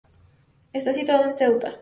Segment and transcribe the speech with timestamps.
[0.73, 1.75] Está situado en Ceuta.